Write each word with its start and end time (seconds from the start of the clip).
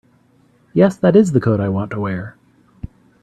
Yes, 0.73 0.97
that 0.97 1.15
IS 1.15 1.31
the 1.31 1.39
coat 1.39 1.59
I 1.59 1.69
want 1.69 1.91
to 1.91 1.99
wear. 1.99 2.35